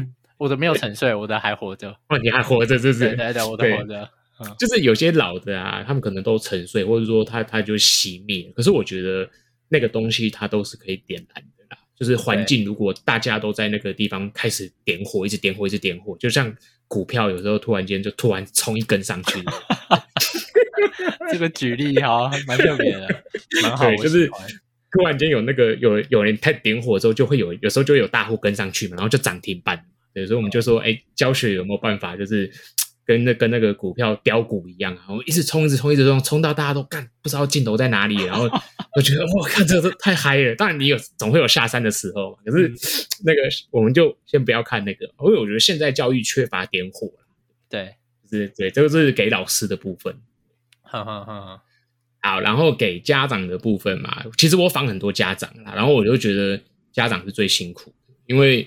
[0.00, 1.90] 嗯、我的没有沉睡， 我的还活着。
[2.08, 4.08] 哦，你还活着，就是对对对，我的活着。
[4.46, 8.52] 嗯、就是有些老的啊，他们可能都沉睡，或者说他他就熄灭。
[8.54, 9.28] 可是我觉得
[9.68, 11.78] 那个东西它都是可以点燃的啦。
[11.98, 16.54] 就是环境如果大家都在那个地方开始点火，一直点火，一直点火，就像
[16.88, 19.42] 股票有时候突然间就突然冲一根上去。
[21.32, 23.24] 这个举例哈，蛮特别的，
[23.62, 23.94] 蛮好。
[23.96, 24.28] 就是
[24.92, 29.84] 突然间有那个有有人太点火之后，就会有有时候就会有大户跟上去嘛，然后就涨停板。
[30.12, 32.48] 对，所以我们就说，哎、欸，教学有没有办法，就是
[33.04, 38.48] 跟那跟那个股票飙股一样啊，我一直冲，一直冲，一直冲，冲到大家都干不知道尽头在哪里，然后
[38.96, 40.54] 我觉得我看这个太嗨了。
[40.54, 42.72] 当然你有总会有下山的时候，可是
[43.24, 47.10] 那个我们就先不要看那个，因为我觉得现在教育缺乏点火。
[47.68, 47.96] 对，
[48.30, 50.16] 就是对，这个是给老师的部分。
[50.82, 51.62] 哈哈哈，
[52.22, 56.58] 好，然后给家长的部分嘛，其实我访很多家长啦，然后我就觉得
[56.92, 58.66] 家长是最辛苦的，因为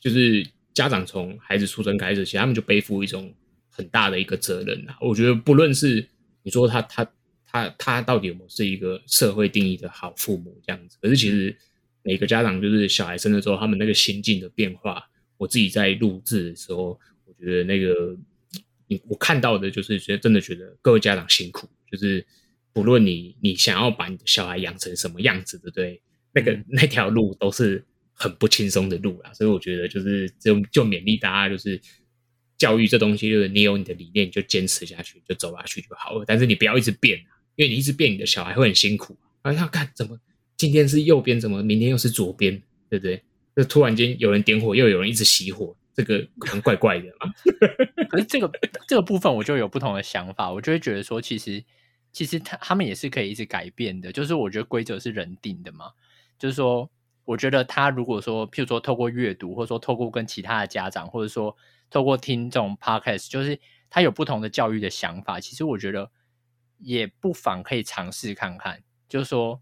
[0.00, 3.30] 就是家长从孩子出生开始，其实他们就背负一种
[3.76, 4.96] 很大的一个责任啊。
[5.00, 6.08] 我觉得不论是
[6.42, 7.12] 你说他他
[7.46, 11.56] 他他到底有没有是一个社会定义的好父母这样子，可是其实
[12.02, 15.02] 每个家长就是小孩生的时候，他们那个心境的变化，
[15.36, 18.16] 我自己在录制的时候，我觉得那个。
[18.88, 22.24] 你我看到的就是觉得真的觉得各位家长辛苦，就是
[22.72, 26.00] 不论你你想要把你的小孩养成什么样子，对不对？
[26.32, 31.80] 那个那条路都是很不轻松的路啦，所以我觉得就是就就勉励大家，就是
[32.58, 36.24] 教育这东西，就是你有你的理念，就坚持下去，就走下去就好了。
[36.26, 37.18] 但是你不要一直变，
[37.56, 39.16] 因为你一直变，你的小孩会很辛苦。
[39.42, 40.18] 然后他看怎么
[40.56, 43.22] 今天是右边，怎么明天又是左边，对不对？
[43.54, 45.76] 就突然间有人点火，又有人一直熄火。
[45.94, 47.32] 这个可能怪怪的嘛，
[48.10, 48.52] 可是这个
[48.86, 51.64] 这个部分我就有不同的想法，我就会觉得说，其实
[52.12, 55.86] 其实他他们也是可以一直改变的，就是我觉得规则是人定的嘛，
[56.38, 56.90] 就是说，
[57.24, 61.56] 我觉得他如果说，譬如说透过阅读，或者说透过跟其他的家长，或者说
[61.90, 66.10] 透过听这种 podcast，就是他有不同的教育的想法，其实我觉得
[66.78, 69.60] 也不妨可以尝试看看，就是说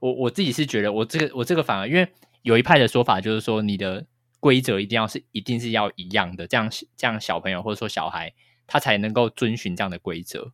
[0.00, 2.08] 我我自己是觉得，我这个我这个反而因为
[2.42, 4.06] 有一派的说法就是说你的。
[4.40, 8.34] 规则一定要是，一定是要一样的，这样这样小朋友或者说小孩
[8.66, 10.52] 他才能够遵循这样的规则。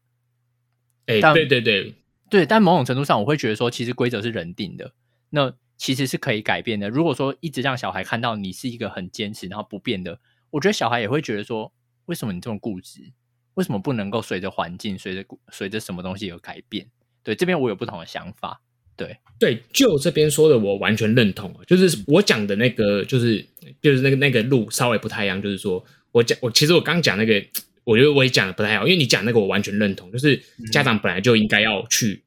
[1.06, 1.96] 哎、欸，对对对
[2.30, 4.94] 对，但某种程度上，我会觉得说，其实规则是人定的，
[5.30, 6.88] 那其实是可以改变的。
[6.88, 11.72] 如果说一直让小孩看到你是一个很坚持然后不变的，我觉得小孩也会觉得说，
[12.06, 13.12] 为什么你这么固执？
[13.54, 16.86] 为什么不能够随着环境、随着随着什么东西而改变？
[17.22, 18.60] 对，这边我有不同的想法。
[18.96, 21.54] 对对，就这边说的，我完全认同。
[21.66, 23.44] 就是我讲的那个，就是
[23.80, 25.40] 就是那个那个路稍微不太一样。
[25.40, 25.82] 就是说
[26.12, 27.42] 我讲我其实我刚讲那个，
[27.84, 30.12] 我觉得我也讲的不太好，因为你讲那个我完全认同。
[30.12, 30.36] 就是
[30.70, 32.22] 家长本来就应该要去，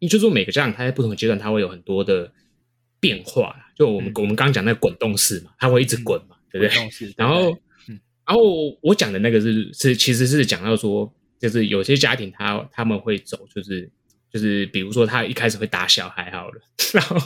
[0.00, 2.32] 你、嗯、就说每个家长他在不同的阶段他会有很多的
[2.98, 3.54] 变化。
[3.76, 6.90] 就我们、嗯、我们刚刚讲那个滚动式嘛，他会一直滚嘛，嗯、对不对？
[7.16, 7.52] 然后、
[7.88, 8.42] 嗯、然后
[8.82, 13.90] 我讲的那个是是其实是讲到说，就是有些家庭他他们会走就是。
[14.30, 16.60] 就是比如说，他一开始会打小孩好了，
[16.92, 17.16] 然后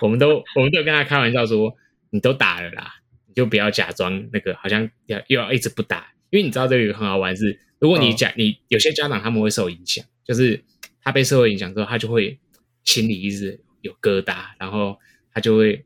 [0.00, 1.74] 我们都我们都跟他开玩笑说
[2.10, 2.92] ：“你都打了啦，
[3.26, 10.62] 你就不要假装那个好像要又要一直不打。”因为你知道这个很好玩是，如果你假你有些家长他们会受影响，就是
[11.02, 12.38] 他被社会影响之后，他就会
[12.84, 14.96] 心里一直有疙瘩，然后
[15.32, 15.84] 他就会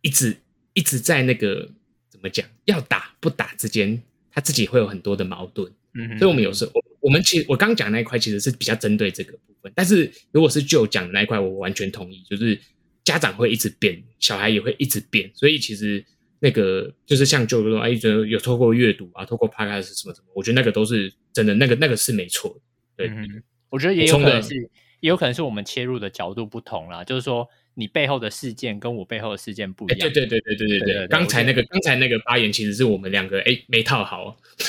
[0.00, 0.36] 一直
[0.74, 1.74] 一直在那个怎
[2.22, 5.70] 么讲要打不打之间，他自己会有很多的矛盾。
[5.94, 6.72] 嗯，所以我们有时候。
[7.02, 12.56] 我们其实我刚讲那一块其实是比较针对这个部分，但是如果是就讲的那一块，我完全同意，就是
[13.02, 16.04] 家长会一直变，小孩也会一直变，所以其实
[16.38, 22.60] 那个就是像就说哎，就有透过阅读啊，透过 podcast 什么什么，我觉得那个都是真的，那个那个是没错的。
[22.98, 24.54] 对，嗯，我觉得也有可能是，
[25.00, 27.48] 也有可能是我们切入的角度不同啦，就是说。
[27.74, 29.98] 你背后的事件跟我背后的事件不一样。
[29.98, 31.06] 对对对对对对对。
[31.08, 34.36] 刚才那个刚才那个发言，其实是我们两个哎没套好。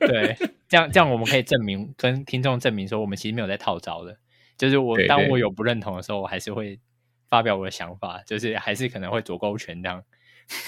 [0.00, 0.36] 对，
[0.68, 4.16] 这样这样我们可以证明跟听众证明说，我们其实没有在套招的。
[4.58, 6.78] 就是我当我有不认同的时候，我还是会
[7.28, 10.02] 发表我的想法，就是还是可能会左勾拳这样。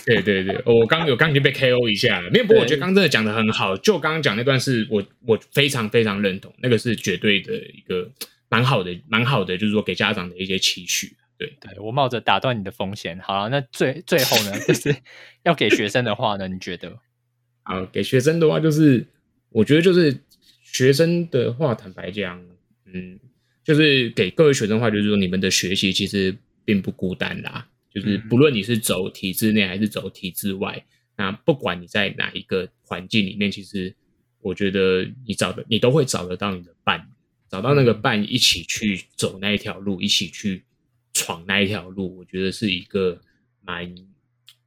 [0.06, 2.44] 对对对，我刚有刚已经被 KO 一下了，没有。
[2.44, 8.08] 不过我觉得刚真的讲的很好，就刚刚讲那段是我我非常非常认同，那个是绝对的一个
[8.48, 11.16] 蛮好的蛮好的，就是说给家长的一些期许。
[11.60, 14.94] 对，对我冒着打断你的风险，好了，那最最后呢，就是
[15.44, 16.98] 要给学生的话呢，你觉得？
[17.64, 19.06] 啊，给学生的话，就是
[19.50, 20.16] 我觉得就是
[20.62, 22.42] 学生的话，坦白讲，
[22.86, 23.18] 嗯，
[23.62, 30.84] 就是给各位学生的话，就是说你们的学习其实并不孤单啦，就是不论你是走体制内还是走体制外，
[31.16, 33.94] 那不管你在哪一个环境里面，其实
[34.40, 37.08] 我觉得你找的你都会找得到你的伴。
[37.48, 40.64] 找到那个伴一起去走那一条路，一起去
[41.12, 43.20] 闯那一条路，我觉得是一个
[43.60, 43.94] 蛮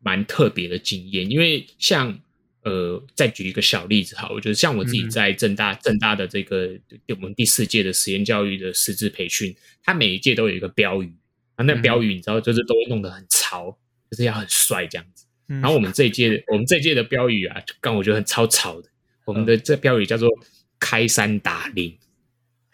[0.01, 1.29] 蛮特别的经验。
[1.29, 2.19] 因为像
[2.61, 6.71] 呃，再举一个小例子哈，我觉得像我自己在正大正大的这个
[7.09, 11.13] 我们第四届的实验教育的师资培训，它每一届都有一个标语
[11.55, 13.77] 啊，那标语你知道就是都会弄得很潮，
[14.09, 15.25] 就是要很帅这样子。
[15.47, 18.89] 然后我们这一届，我们这一届的标语啊，就刚我觉得很超潮的。
[19.25, 20.27] 我们的这标语叫做
[20.79, 21.95] “开山打林”，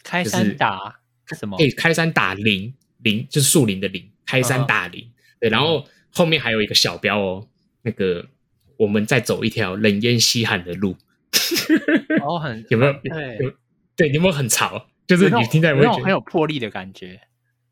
[0.04, 1.02] 开山打
[1.38, 1.58] 什么？
[1.62, 2.74] 哎，开山打林，
[3.04, 5.10] 林就是树林的林，开山打林。
[5.40, 7.48] 对，然后后面还有一个小标哦，
[7.82, 8.26] 那个
[8.78, 10.96] 我们在走一条冷烟稀罕的路。
[12.22, 12.94] 哦，很 有没有？
[13.04, 13.54] 对，
[13.96, 14.88] 对，有没有很潮？
[15.08, 17.20] 就是你听起来会觉得很有魄力的感觉。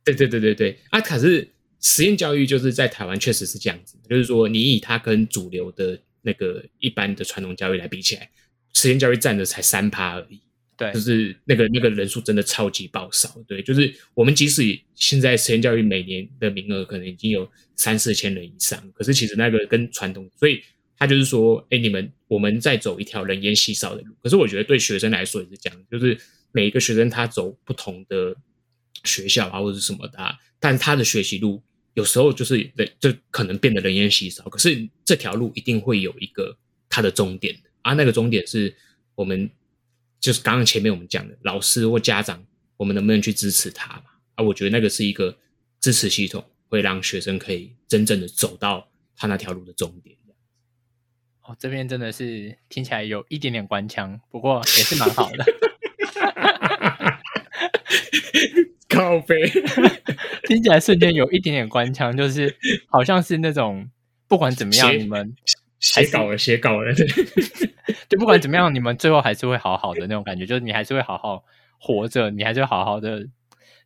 [0.04, 1.50] 对对对对对，啊，可是。
[1.82, 8.30] 实验教育就是在台湾确实是这样子，就是说你以它跟主流的那个一般的传统教育来比起来，
[8.74, 10.42] 实验教育占的才三趴而已。
[10.80, 13.30] 对，就是那个那个人数真的超级爆少。
[13.48, 20.63] 对，就是我们即使现在实验教育每年的名额可能已经有三四千人以上，可是其实那个跟传统，所以
[20.98, 24.15] 他就是说，哎，你们我们在走一条人烟稀少的路。
[24.24, 26.18] 可是我觉得对学生来说也是这样，就是
[26.54, 28.36] 每一个学生他走不同的
[29.04, 31.62] 学校啊或者是什么的啊，但他的学习路。
[31.96, 36.56] 有时候就是人就可能变得人烟稀少，可是这条路一定会有一个
[36.88, 38.74] 它的终点啊，那个终点是
[39.15, 39.50] 我们
[40.19, 42.45] 就是刚刚前面我们讲的老师或家长，
[42.77, 44.03] 我们能不能去支持他嘛？
[44.36, 45.38] 啊，我觉得那个是一个
[45.79, 50.15] 支持系统，会让学生可以真正的走到他那条路的终点。
[51.43, 55.45] 哦，这边真的是听起来有一点点官腔，不过也是蛮好的。
[58.88, 59.49] 靠北，
[60.45, 62.55] 听起来瞬间有一点点官腔，就是
[62.88, 63.89] 好像是那种
[64.27, 65.36] 不管怎么样，你们
[65.80, 67.08] 写稿了，写稿了，对，
[68.10, 71.44] 就不管怎么样，你们最后还是会好好的那种感觉，就是你还是会好好
[71.80, 73.28] 活着，你还是会好好的，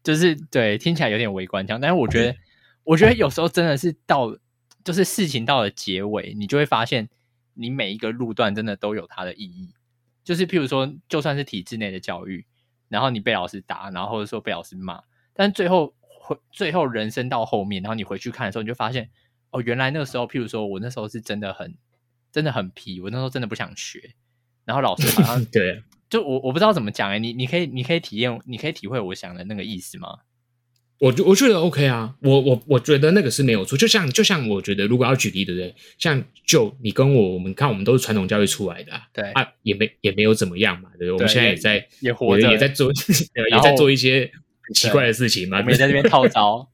[0.04, 2.36] 就是对，听起来有点微观腔，但是我觉得，
[2.84, 4.36] 我觉得有时候真的是到，
[4.84, 7.10] 就是事情到了结尾，你就会发现，
[7.54, 9.74] 你每一个路段真的都有它的意义，
[10.24, 12.46] 就是譬如说，就算是体制内的教育。
[12.90, 15.02] 然后你被老师打，然后或者说被老师骂，
[15.34, 19.10] 但最后回最后人生到后面，然后你回去看的时候，你就发现
[19.54, 21.76] 哦，原来那个时候，譬如说我那时候是真的很
[22.32, 24.14] 真的很皮，我那时候真的不想学，
[24.66, 30.20] 然后老师好像 对，就我我不知道怎么讲哎，你你可以你可以体验，你可以体会我想的那个意思吗？
[31.00, 35.76] 我觉我觉得 OK 啊，我我我觉得那个是没有错，就像就像我觉得，如果要举例，对不对？
[35.98, 41.12] 像就你跟我，我们看我们都是传统教育出来的，啊，对啊，也没也没有怎么样嘛，对不对？
[41.12, 42.90] 我们现在也在也，也活着，也在做
[43.52, 46.70] 也在做一些很奇怪的事情嘛，我们也在这边套招，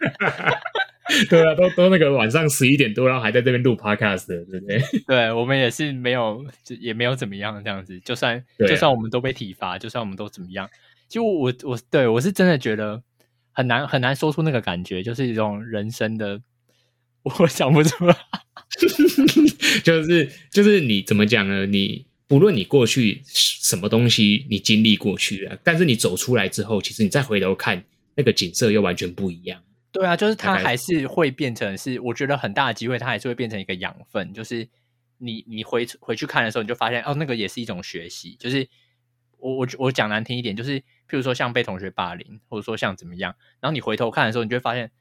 [1.28, 4.80] 对啊，都都那个晚上十一点多，然后还在这边录 podcast，对不对？
[5.06, 6.44] 对，我们也是没有，
[6.80, 10.68] 也没有怎么样这样子，就算，啊，就算我们都被体罚，就算我们都怎么样，
[11.08, 13.02] 其实我我对我是真的觉得。
[13.52, 16.40] 很难很难说出那个感觉，就是一种人生的，
[17.24, 18.16] 我想不出来，
[19.82, 21.66] 就是就是你怎么讲呢？
[21.66, 29.60] 你不论你过去什么东西，你经历过去了，但是你走出来之后，其实你再回头看那个景色又完全不一样。
[29.92, 34.32] 对啊，就是它还是会变成是，我觉得很大的机会，它还是会变成一个养分。
[34.32, 34.68] 就是
[35.18, 38.36] 你你回回去看的时候，你就发现哦，那个也是一种学习。
[38.38, 38.68] 就是
[39.38, 40.82] 我我我讲难听一点，就是。
[41.10, 44.92] 譬如说像被同学霸凌，或者说像怎么样，然后你回头看的时候，你就会发现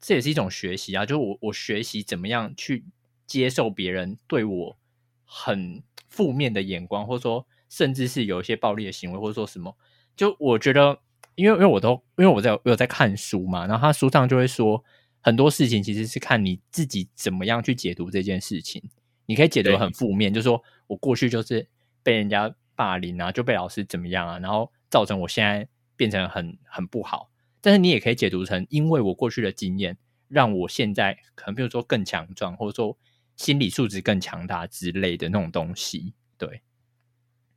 [0.00, 1.04] 这也是一种学习啊。
[1.04, 2.86] 就是我我学习怎么样去
[3.26, 4.78] 接受别人对我
[5.26, 9.76] 很负面的眼光，或者说甚至是有一些暴力的行为，或者说什么。
[10.16, 11.00] 就我觉得，
[11.34, 14.82] 因为因为我都因为我在我有在看书嘛，然后他书上就会说
[15.20, 18.82] 很多事情其实是看你自己怎么样去解读这件事情。
[19.26, 21.66] 你可以解读很负面，就是说我过去就是
[22.02, 24.70] 被人家霸凌啊，就被老师怎么样啊，然后。
[24.92, 25.66] 造成我现在
[25.96, 27.30] 变成很很不好，
[27.62, 29.96] 但是你也可以解读成，因为我过去的经验，
[30.28, 32.94] 让我现在可能比如说更强壮，或者说
[33.34, 36.12] 心理素质更强大之类的那种东西。
[36.36, 36.60] 对，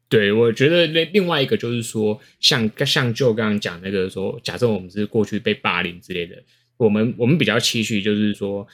[0.08, 6.36] 对，我觉得另另外一个就是说，像像就刚刚讲那个说，假设我们是过去被霸凌之类的，
[6.78, 8.68] 我们我们比较期许就是说，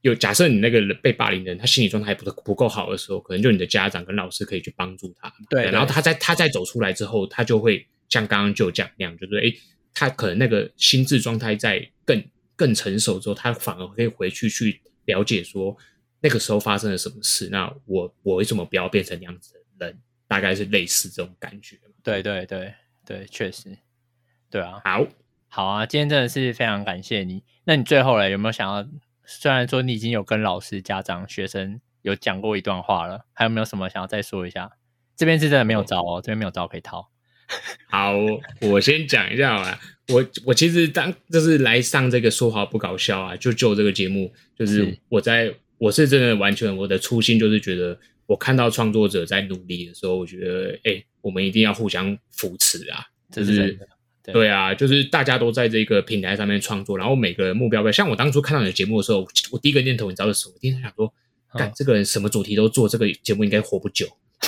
[0.00, 5.32] 有假设你那个被霸凌的人，他心理状态不不够好的时候，可能就你的家长跟老师可以去帮助他。
[5.50, 7.86] 对，对，然后他在他在走出来之后，他就会。
[8.10, 9.54] 像刚刚就讲那样，就是诶，
[9.92, 12.24] 他可能那个心智状态在更
[12.56, 15.76] 更成熟之后，他反而可以回去去了解说
[16.22, 17.50] 那个时候发生了什么事。
[17.52, 19.98] 那我我为什么不要变成那样子的人？
[20.28, 21.76] 大概是类似这种感觉。
[22.04, 22.74] 对对对
[23.04, 23.76] 对，确实，
[24.48, 24.80] 对啊。
[24.84, 25.04] 好，
[25.48, 27.42] 好啊，今天真的是非常感谢你。
[27.64, 28.86] 那你最后呢，有没有想要？
[29.24, 34.70] 虽然说你已经有跟老师、家长、学生有讲过一段话了，还有没有什么想要再说一下？
[35.16, 37.10] 这边是真的没有招哦，这边没有招可以掏。
[37.90, 38.14] 好，
[38.62, 39.78] 我先讲一下啊。
[40.08, 47.98] 我我其实当就是来上这个说好不搞笑啊，就就这个节目，就是我在是我是真的完全我的初心就是觉得，
[48.28, 53.72] 我看到创作者在努力的时候，我觉得哎、欸，我们一定要互相扶持啊，就是，
[54.22, 60.52] 对，对啊，就是大家都在这个平台上面创作，然后每个人目标不像我当初看到你的节目的时候，我第一个念头你知道是什么？
[60.54, 61.10] 我第一个想说，
[61.54, 64.06] 干、哦、这个人什么主题都做，这个节目应该活不久，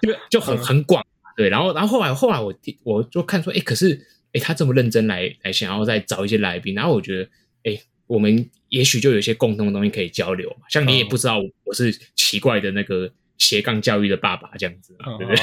[0.00, 1.04] 就就很很广。
[1.36, 2.54] 对，然后，然后后来，后来我
[2.84, 7.30] 我就看说，哎，可是，哎，他这么认真来来想要再找一些来宾，然后我觉得，
[7.64, 7.80] 哎，
[8.10, 10.66] 我们也许就有一些共同的东西可以交流嘛。
[10.68, 13.08] 像你也不知道我是奇怪的那个
[13.38, 15.40] 斜杠教育的爸爸这样子，对不对？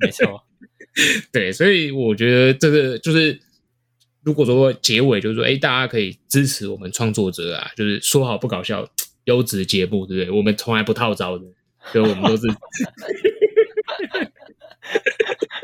[0.00, 0.42] 没错，
[1.30, 3.38] 对，所以我觉得这个就是，
[4.22, 8.88] 如果说结尾就是说，哎，大家可以支持我们创作者啊，就是说好不搞笑
[9.24, 10.30] 优质节目，对不对？
[10.30, 11.44] 我们从来不套招的，
[11.92, 12.46] 所以我们都是。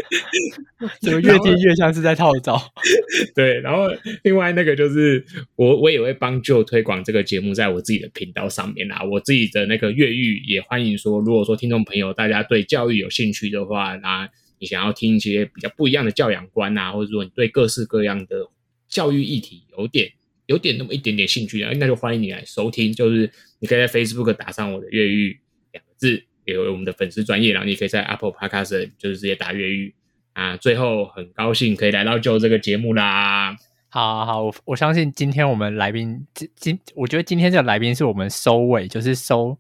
[1.01, 2.61] 怎么越听越像是在套招？
[3.35, 3.89] 对，然后
[4.23, 5.25] 另外那个就是
[5.57, 14.29] 我，我也会帮 Joe 推广这个节目，在我自己的频道上面啊，我自己的那个越狱也欢迎说，如果说听众朋友大家对教育有兴趣的话，那
[14.59, 18.49] 你想要听一些比较不一样的教养观啊，或者说你对各式各样的
[18.89, 20.11] 教育议题有点
[20.47, 22.93] 有点那么一点点兴趣啊，那就欢迎你来收听。
[22.93, 25.39] 就是你可以在 Facebook 打上我的越狱
[25.73, 26.23] 两个字。
[26.55, 29.95] 有我们的粉丝专业，然后你可以在 Apple Podcast 就是直接打越狱
[30.33, 30.57] 啊。
[30.57, 33.57] 最后很高兴可以来到 Joe 这个节目啦。
[33.89, 39.59] 好好好，我我相信今天我们来宾今今，我觉得今天这个来宾是我们收尾，就是收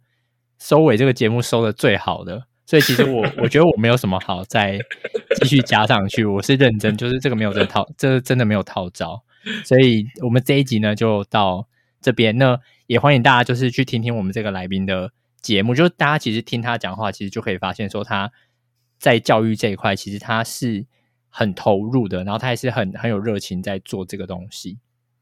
[0.58, 2.46] 收尾这个节目收的最好的。
[2.66, 4.78] 所以其实我 我觉得我没有什么好再
[5.40, 9.22] 继续加上去，我是认真，就是这个没有这套，这真的没有套招。
[9.64, 11.66] 所以我们这一集呢就到
[12.00, 15.10] 这边，那也欢迎大家就是去听听我们这个来宾的。
[15.46, 18.32] 节目就是大家其实听他讲话，其实就可以发现说他
[18.98, 20.84] 在教育这一块，其实他是
[21.28, 24.78] 很投入的，然后他也是很很有热情在做这个东西。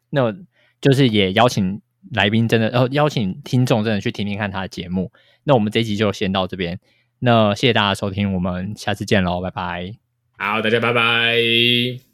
[0.08, 0.34] 那
[0.80, 5.12] 就是也邀请来宾真的，然后邀请听众真的去听听看他的节目。
[5.42, 6.80] 那我们这一集就先到这边，
[7.18, 9.92] 那谢谢大家收听，我们下次见喽，拜拜。
[10.38, 12.13] 好，大家拜拜。